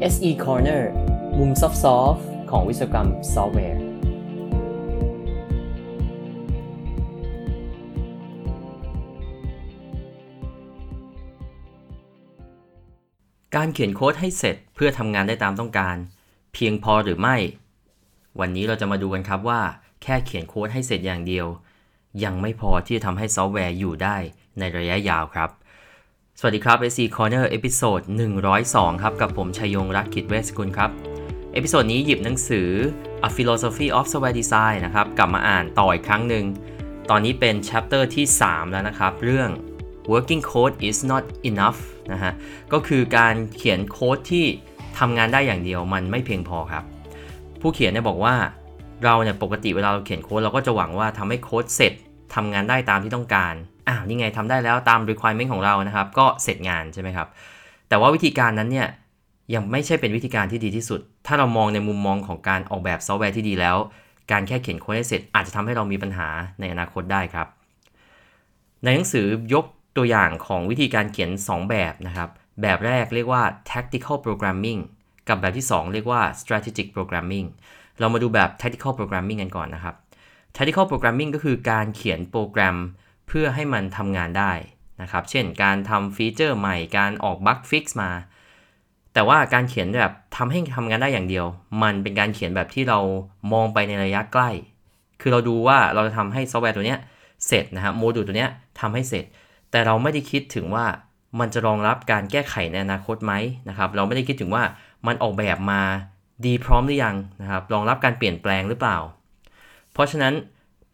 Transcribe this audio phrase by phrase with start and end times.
[0.00, 0.82] SE Corner
[1.38, 3.80] มุม soft ของวิศวกรรมซอฟต์แวร์
[13.56, 15.96] การเขียนโค้ดให้เสร็จเพื่อทำงานได้ตามต้องการ
[16.54, 17.36] เพียงพอหรือไม่
[18.40, 19.60] วันนี้เราจะมาดูกันครับว่า
[20.02, 21.46] แค่เขียนโค้ดให้เสร็จอย่างเดียว
[22.24, 24.16] ยังไม่พอที่จะทำให้ซอฟต์แวร์อยู่ได้
[24.58, 25.50] ในระยะยาวครับ
[26.40, 28.00] สวัสดีครับ SE Corner episode
[28.52, 30.90] 102 ครับ กับผมชัยยงรักขิดเวสกุลครับ
[31.52, 32.68] episode นี้หยิบหนังสือ
[33.26, 36.44] A Philosophy of Software Design นะครับ กลับมาอ่านต่ออีกครั้งหนึ่ง
[37.10, 39.50] ตอนนี้เป็น chapter ที่ 3 แล้วนะครับ เรื่อง
[40.12, 41.80] working code is not enough
[42.12, 42.32] นะฮะ
[42.72, 44.46] ก็คือการเขียนโค้ดที่
[44.98, 46.84] ทำงานได้อย่างเดียวมันไม่เพียงพอครับ
[47.60, 48.34] ผู้เขียนเนี่ยบอกว่า
[49.04, 51.92] เราเนี่ยปกติเวลาเราเขียนโค้ดเราก็จะหวังว่าทำให้โค้ดเสร็จ
[52.34, 53.54] ทำงานได้ตามที่ต้องการ
[53.88, 57.28] อ้าวนี่ไงทำได้แล้วตาม requirement ของเรานะครับ ก็เสร็จงานใช่ไหมครับ
[57.88, 58.88] แต่ว่าวิธีการนั้นเนี่ย
[59.54, 63.76] ยังไม่ใช่เป็นวิธีการที่ดีที่สุด ถ้าเรามองในมุมมองของการออกแบบซอฟต์แวร์ที่ดีแล้ว
[64.32, 66.28] การแค่เขียนโค้ดให้เสร็จอาจจะทำให้เรามีปัญหา
[66.60, 67.46] ในอนาคตได้ครับ
[68.82, 69.64] ในหนังสือยก
[69.96, 72.28] ตัวอย่างของวิธีการเขียน 2 แบบนะครับ
[72.62, 74.80] แบบแรกเรียกว่า tactical programming
[75.28, 77.46] กับแบบที่ 2 เรียกว่า strategic programming
[77.98, 79.94] เรามาดูแบบ tactical programming กันก่อนนะครับ
[80.56, 82.76] tactical programming ก็คือการเขียนโปรแกรม
[83.28, 84.52] เพื่อให้มันทำงานได้
[85.02, 88.10] นะครับ เช่นการทำ feature ใหม่ การออก bug fix มา
[89.14, 91.46] แต่ว่าการเขียนแบบทำให้ทำงานได้อย่างเดียว
[91.82, 92.98] มันเป็นการเขียนแบบที่เรา
[93.52, 94.50] มองไปในระยะใกล้
[95.20, 97.00] คือเราดูว่าเราจะทำให้ซอฟต์แวร์ตัวเนี้ย
[97.46, 99.24] เสร็จนะครับโมดูลตัวเนี้ยทำให้เสร็จ
[99.70, 100.86] แต่เราไม่ได้คิดถึงว่า
[101.40, 103.32] มันจะรองรับการแก้ไขในอนาคตไหม
[103.68, 104.62] นะครับ เราไม่ได้คิดถึงว่า
[105.06, 105.82] มันออกแบบมา
[106.46, 108.98] ดีพร้อมหรือยังนะครับ รองรับการเปลี่ยนแปลงหรือเปล่า
[109.92, 110.34] เพราะฉะนั้น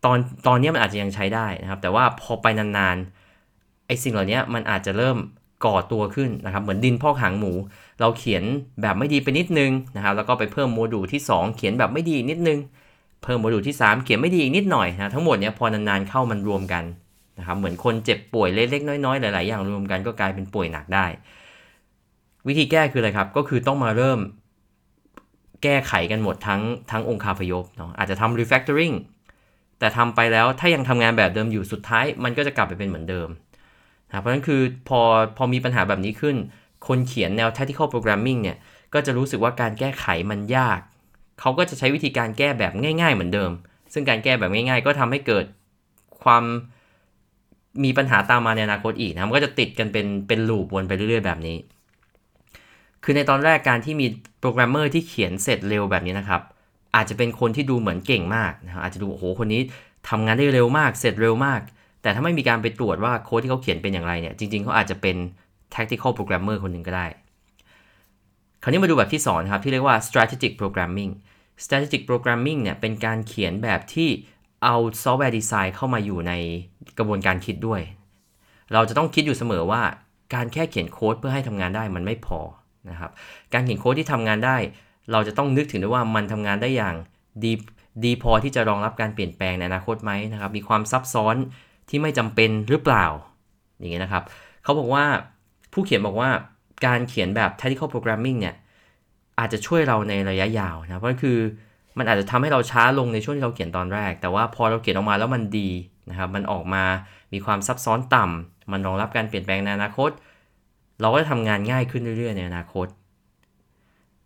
[0.04, 5.16] ตอนตอนนี้มันอาจจะยังใช้ได้นะครับ แต่ว่าพอไปนานๆไอ้สิ่งเหล่านี้มันอาจจะเริ่ม
[5.64, 7.52] ก่อตัวขึ้นนะครับ เหมือนดินพอกหางหมู
[8.00, 8.42] เราเขียน
[8.82, 12.58] แบบไม่ดีไปนิดนึงนะครับ แล้วก็ไปเพิ่มโมดูลที่ 2 เขียนแบบไม่ดีนิดนึง
[13.22, 16.84] เพิ่มโมดูลที่ 3 เขียนไม่ดีอีกนิดหน่อยนะทั้งหมดเนี้ยพอนานๆเข้ามันรวมกัน
[17.38, 21.06] นะครับ เหมือนคนเจ็บป่วยเล็กๆน้อยๆหลายๆอย่างรวมกันก็กลายเป็นป่วยหนักได้
[22.46, 24.20] วิธีแก้คืออะไรครับ ก็คือต้องมาเริ่ม
[25.62, 28.94] แก้ไขกันหมดทั้งทั้งองค์คาพยพเนาะอาจจะทำ refactoring
[29.84, 33.28] แต่ทำไปแล้วถ้ายังทำงานแบบเดิมอยู่สุดท้าย มันก็จะกลับไปเป็นเหมือนเดิม
[34.08, 35.00] นะเพราะฉะนั้นคือพอ
[35.36, 36.36] พอมีปัญหาแบบนี้ขึ้น
[36.86, 38.56] คนเขียนแนว tactical programming เนี่ย
[38.94, 40.80] ก็จะรู้สึกว่าการแก้ไขมันยาก
[41.40, 43.50] เขาก็จะใช้วิธีการแก้แบบง่าย ๆ เหมือนเดิม
[43.92, 45.44] ซึ่งการแก้แบบง่าย ๆ ก็ทำให้เกิด
[46.22, 46.44] ความ
[47.84, 51.56] มีปัญหาตามมาในอนาคตอีกนะมันก็จะติดกันเป็นเป็นลูปวนไปเรื่อยๆ แบบนี้
[53.04, 54.06] คือในตอนแรกการที่มี
[54.40, 56.42] โปรแกรมเมอร์ที่เขียนเสร็จเร็วแบบนี้นะครับ
[56.94, 59.60] อาจจะเป็นคนที่ดูเหมือนเก่งมากนะครับอาจจะดูโอ้โหคนนี้
[60.08, 61.60] ทำงานได้เร็วมาก เสร็จเร็วมาก
[62.02, 65.16] แต่ถ้าไม่มีการไปตรวจว่าโค้ดที่เขาเขียนเป็นอย่างไรเนี่ยจริงๆเขาอาจจะเป็น
[65.74, 67.06] tactical programmer คนหนึ่งก็ได้
[68.62, 71.12] คราวนี้มาดูแบบที่2นครับที่เรียกว่า strategic programming
[71.64, 74.08] strategic programming เนี่ยเป็นการเขียนแบบที่
[74.64, 76.32] เอา software design เข้ามาอยู่ใน
[76.98, 77.80] กระบวนการคิดด้วย
[78.72, 79.82] เราจะต้องคิดอยู่เสมอว่า
[80.34, 82.40] การแค่เขียนโค้ดเพื่อให้ทำงานได้มันไม่พอ
[82.90, 83.10] นะครับ
[83.52, 84.56] การเขียนโค้ดที่ทำงานได้
[85.12, 86.94] เราจะต้องนึกถึงด้วยว่ามันทำงานได้อย่าง
[87.44, 87.52] ดี
[88.04, 91.36] ดีพอที่จะรองรับการเปลี่ยนแปลงในอนาคตไหมนะครับ มีความซับซ้อน
[91.88, 93.06] ที่ไม่จำเป็นหรือเปล่า
[93.78, 94.22] อย่างเงี้ยนะครับ
[94.64, 95.04] เขาบอกว่า
[95.72, 96.28] ผู้เขียนบอกว่า
[96.86, 98.54] การเขียนแบบ tactical programming เนี่ย
[99.38, 101.38] อาจจะช่วยเราในระยะยาวนะ เพราะคือ
[101.98, 105.70] มันอาจจะทำให้เราช้าลงในช่วงที่เราเขียนตอนแรก แต่ว่าพอเราเขียนออกมาแล้วมันดี
[106.10, 106.84] นะครับ มันออกมา
[107.32, 110.10] มีความซับซ้อนต่ำมันรองรับการเปลี่ยนแปลงในอนาคต
[111.00, 112.86] เราก็จะทำงานง่ายขึ้นเรื่อยๆในอนาคต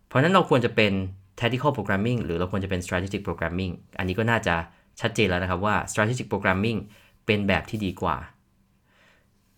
[0.09, 0.93] เพราะนั้นเราควรจะเป็น
[1.39, 4.55] tactical programming หรือเราควรจะเป็น strategic programming อันนี้ก็น่าจะ
[5.01, 6.79] ชัดเจนแล้วนะครับว่า strategic programming
[7.25, 8.17] เป็นแบบที่ดีกว่า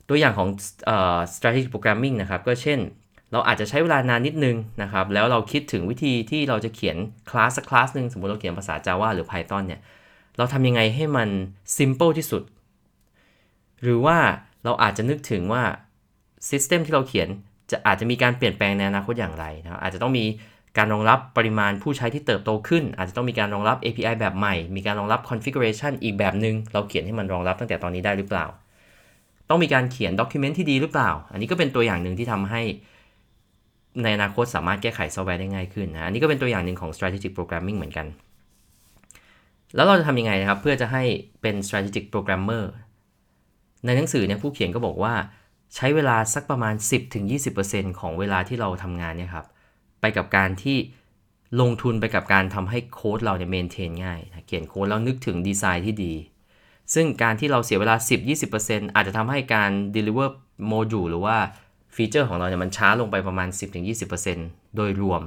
[0.07, 0.49] ตัวอย่างของ
[0.93, 2.79] uh, strategic programming นะครับ ก็เช่น
[3.31, 6.97] เราอาจจะใช้เวลานานนิดนึงนะครับ แล้วเราคิดถึงวิธีที่เราจะเขียน
[7.29, 9.81] คลาสสักคลาสหนึ่งสมมติเราเขียนภาษา Java หรือ Python เนี่ย
[10.37, 11.29] เราทำยังไงให้มัน
[11.77, 12.43] simple ที่สุด
[13.83, 14.17] หรือว่า
[14.63, 15.63] เราอาจจะนึกถึงว่า
[16.49, 17.27] system ที่เราเขียน
[17.71, 20.25] จะอาจจะมีการเปลี่ยนแปลงในอนาคตอย่างไรนะอาจจะต้องมี
[20.77, 28.45] การรองรับปริมาณผู้ใช้ที่เติบโตขึ้น อาจจะต้องมีการรองรับ API แบบใหม่ มีการรองรับ configuration อีกแบบหนึง่งเราเขียนให้มันรองรับตั้งแต่ตอนนี้ได้หรือเปล่า
[29.49, 32.61] ต้องมีการเขียน document ที่ดีหรือเปล่า อันนี้ก็เป็นตัวอย่างหนึ่งที่ทำให้
[34.03, 38.07] ในอนาคตสามารถแก้ไขซอฟต์แวร์ได้ง่ายขึ้นนะ อันนี้ก็เป็นตัวอย่างหนึ่งของ strategic programming เหมือนกัน
[39.75, 41.03] แล้วเราจะทำยังไงนะครับ เพื่อจะให้
[41.41, 42.63] เป็น strategic programmer
[43.85, 45.13] ในหนังสือเนี่ยผู้เขียนก็บอกว่า
[45.75, 46.75] ใช้เวลาสักประมาณ
[47.37, 49.45] 10-20%ของเวลาที่เราทำงานเนี่ยครับ
[50.01, 50.77] ไปกับการที่
[51.61, 56.13] ลงทุนไปกับการทำให้โค้ดเราเนี่ย maintain ง่ายนะเขียนโค้ดแล้วนึกถึงดีไซน์ที่ดี
[56.93, 57.95] ซึ่งการที่เราเสียเวลา
[58.45, 60.29] 10-20%อาจจะทำให้การ deliver
[60.71, 61.37] module หรือว่า
[61.95, 63.49] ฟีเจอร์ของเราเนี่ยมันช้าลงไปประมาณ
[64.11, 65.21] 10-20%โดยรวม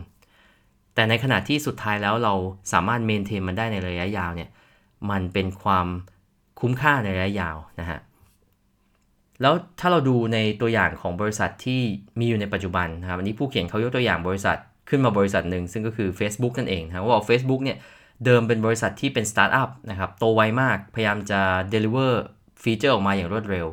[0.95, 2.35] แต่ในขณะที่สุดท้ายแล้วเรา
[2.73, 4.51] สามารถเมนเทนมันได้ในระยะยาวเนี่ย
[5.11, 5.87] มันเป็นความ
[6.61, 7.99] คุ้มค่าในระยะยาวนะฮะ
[9.41, 11.81] แล้วถ้าเราดูในตัวอย่างของบริษัทที่
[12.19, 14.57] มีอยู่ในปัจจุบันนะครับอันนี้ผู้เขียนเขายกตัวอย่างบริษัท
[14.89, 17.79] ขึ้นมาบริษัทหนึ่งซึ่งก็คือ Facebook นั่นเองนะว่า Facebook เนี่ย
[18.25, 21.41] เดิมเป็นบริษัทที่เป็นสตาร์ทอัพนะครับโตไวมากพยายามจะ
[21.73, 22.13] deliver
[22.63, 23.67] ฟีเจอร์ออกมาอย่างรวดเร็ว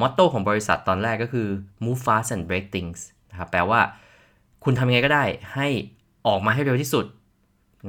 [0.00, 1.48] motto ของบริษัทตอนแรกก็คือ
[1.84, 3.00] move fast and break things
[3.30, 3.80] นะครับแปลว่า
[4.64, 5.24] คุณทำยังไงก็ได้
[5.54, 5.68] ให้
[6.26, 7.04] ออกมาให้เร็วที่สุด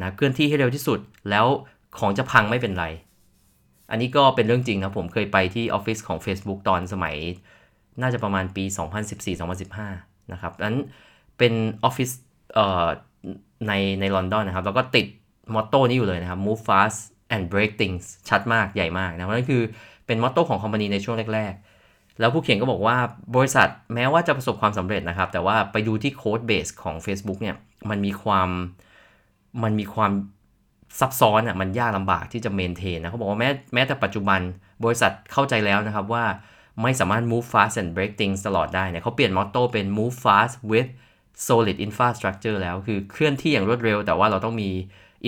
[0.01, 1.00] นะเคลื่อนที่ให้เร็วที่สุด
[1.30, 1.45] แล้ว
[2.00, 2.86] ของจะพังไม่เป็นไร
[3.92, 7.16] อันนี้ก็เป็นเรื่องจริงนะผมเคยไปที่ออฟฟิศของ Facebook ตอนสมัย
[8.02, 8.64] น่าจะประมาณปี
[9.48, 10.78] 2014-2015 นะครับนั้น
[11.38, 11.54] เป็น
[11.84, 12.10] ออฟฟิศ
[13.68, 15.06] ในในลอนดอนนะครับ แล้วก็ติด
[15.54, 17.00] มอตโต้นี้อยู่เลยนะครับ move fast
[17.36, 19.62] and break things ชัดมากใหญ่มากนะเพราะนั่นคือ
[20.06, 21.54] เป็นมอตโต้ของคอมพานีในช่วงแรก
[21.86, 22.98] ๆ แล้วผู้เขียนก็บอกว่า
[23.36, 27.56] บริษัทแม้ว่าจะประสบความสำเร็จนะครับ แต่ว่าไปดูที่โค้ดเบสของ Facebook เนี่ย
[27.90, 28.50] มันมีความ
[29.64, 30.12] มันมีความ
[31.00, 34.39] ซับซ้อนอะมันยากลำบากที่จะเมนเทนนะเขาบอกว่าแม้แม้แต่ปัจจุบัน
[34.83, 36.25] บริษัทเข้าใจแล้วนะครับว่า
[36.81, 40.89] ไม่สามารถ move fast and break things ตลอดได้เนี่ยเขาเปลี่ยน motto เป็น move fast with
[41.47, 44.69] solid infrastructure แล้วคือเคลื่อนที่อย่างรวดเร็ว แต่ว่าเราต้องมี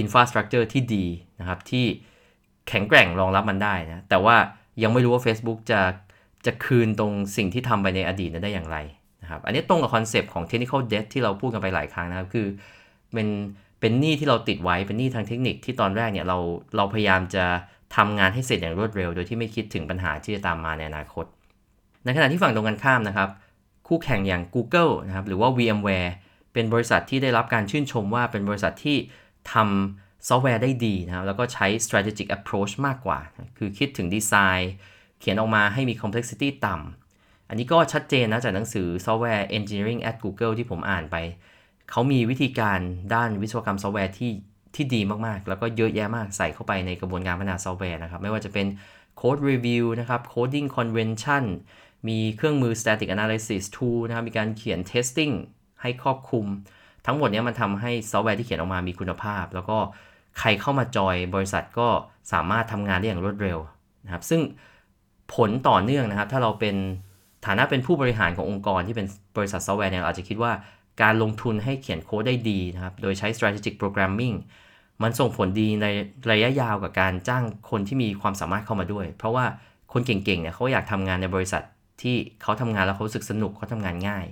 [0.01, 1.05] infrastructure ที่ดี
[1.39, 1.85] นะครับที่
[2.67, 4.35] แข็งแกร่งรองรับมันได้นะแต่ว่า
[4.83, 5.81] ยังไม่รู้ว่า Facebook จะ
[6.45, 8.77] จะคืนตรงสิ่งที่ทำไปในอดีตนั้นได้อย่างไร
[9.23, 12.47] นะครับอันนี้ตรงกับคอนเซปต์ของ technical debt ที่เราพูดกันไปหลายครั้งนะครับคือ
[13.13, 13.27] เป็น
[13.79, 16.37] เป็นหนี้ที่เราติดไว้เป็นหนี้ทางเทคนิคที่ตอนแรกเนี่ยเรา
[16.77, 17.45] เราพยายามจะ
[17.95, 21.25] ทำงานให้เสร็จอย่างรวดเร็ว โดยที่ไม่คิดถึงปัญหาที่จะตามมาในอนาคต
[22.03, 23.29] ในขณะที่ฝั่งตรงกันข้ามนะครับ
[23.87, 26.11] คู่แข่งอย่าง Google นะครับหรือว่า VMware
[26.53, 28.97] เป็นบริษัทที่ได้รับการชื่นชมว่าเป็นบริษัทที่
[29.53, 33.19] ทำซอฟต์แวร์ได้ดีนะครับแล้วก็ใช้ strategic approach มากกว่า
[33.57, 34.73] คือคิดถึงดีไซน์
[35.19, 41.15] เขียนออกมาให้มี complexity ต่ำอันนี้ก็ชัดเจนนะจากหนังสือ Software Engineering at Google ที่ผมอ่านไป
[41.91, 42.79] เขามีวิธีการ
[43.13, 44.31] ด้านวิศวกรรมซอฟต์แวร์ที่
[44.75, 48.67] ที่ดีมากๆ แล้วก็เยอะแยะมากใส่เข้าไปในกระบวนการพัฒนาซอฟต์แวร์นะครับ ไม่ว่าจะเป็น
[49.19, 51.43] Code Review นะครับ Coding Convention
[52.07, 55.33] มีเครื่องมือ Static Analysis Tool นะครับ มีการเขียน Testing
[55.81, 56.45] ให้ครอบคลุม
[57.05, 59.77] ทั้งหมดนี้มันทำให้ซอฟต์แวร์ที่เขียนออกมามีคุณภาพ แล้วก็
[60.39, 61.87] ใครเข้ามาจอยบริษัทก็
[62.33, 63.59] สามารถทำงานได้อย่างรวดเร็ว
[64.05, 64.41] นะครับ ซึ่ง
[65.35, 66.75] ผลต่อเนื่องนะครับ ถ้าเราเป็น
[67.45, 69.07] ฐานะเป็นผู้บริหารขององค์กรที่เป็น
[69.37, 70.51] บริษัทซอฟต์แวร์เนี่ยเราอาจจะคิดว่า
[71.01, 74.35] การลงทุนให้เขียนโค้ดได้ดีนะครับ โดยใช้ strategic programming
[75.03, 75.87] มันส่งผลดีใน
[76.31, 79.45] ระยะยาวกับการจ้างคนที่มีความสามารถเข้ามาด้วย เพราะว่า
[79.93, 81.63] คนเก่งๆเนี่ยเขาอยากทำงานในบริษัท
[82.01, 84.25] ที่เขาทำงานแล้วเขาสึกสนุกเขาทำงานง่าย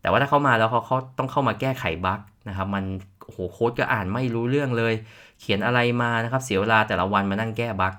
[0.00, 2.84] แต่ว่าถ้าเขามาแล้วเขาเขาต้องเข้ามาแก้ไขบั๊กนะครับ มัน
[3.24, 4.94] โอ้โหโค้ดก็อ่านไม่รู้เรื่องเลย
[5.40, 7.94] เขียนอะไรมานะครับ เสียเวลาแต่ละวันมานั่งแก้บั๊ก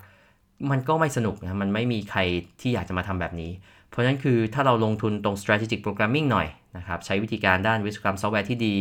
[0.72, 2.20] มันก็ไม่สนุกนะมันไม่มีใคร
[2.62, 3.52] ที่อยากจะมาทำแบบนี้
[3.90, 6.48] เพราะฉะนั้นคือถ้าเราลงทุนตรง strategic programming หน่อย
[6.78, 8.76] นะครับใช้วิธีการด้านวิศวกรรมซอฟต์แวร์ที่ดี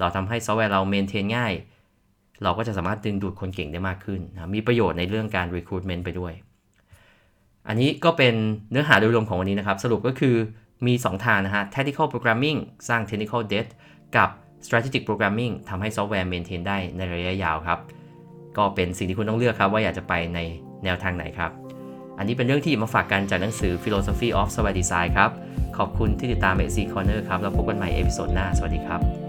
[0.00, 1.52] เราทำให้ซอฟต์แวร์เรา maintain ง่าย
[2.42, 6.32] เราก็จะสามารถดึงดูดคนเก่งได้มากขึ้นนะมีประโยชน์ในเรื่องการ recruitment ไปด้วย
[7.68, 8.34] อันนี้ก็เป็น
[8.70, 10.36] เนื้อหาโดยรวมของวันนี้นะครับ สรุปก็คือ
[10.86, 12.58] มี 2 ทางนะฮะ tactical programming
[12.88, 13.66] สร้าง technical debt
[14.16, 14.28] กับ
[14.66, 17.78] strategic programming ทำให้ซอฟต์แวร์ maintain ได้ในระยะยาวครับ
[18.56, 20.38] ก็เป็นสิ่งที่คุณต้องเลือกครับว่าอยากจะไปใน
[20.84, 21.63] แนวทางไหนครับ
[22.18, 25.30] อันนี้เป็นเรื่องที่มาฝากกันจากหนังสือ Philosophy of Software Design ครับ
[25.78, 29.23] ขอบคุณที่ติดตาม SE Corner ครับ แล้วพบกันใหม่ episode หน้า สวัสดีครับ